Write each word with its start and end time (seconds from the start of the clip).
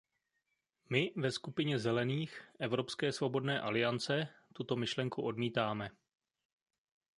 My 0.89 1.13
ve 1.17 1.31
skupině 1.31 1.79
Zelených/Evropské 1.79 3.11
svobodné 3.11 3.61
alliance 3.61 4.27
tuto 4.53 4.75
myšlenku 4.75 5.21
odmítáme. 5.21 5.89